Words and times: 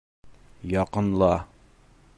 Яҡынла. 0.71 1.31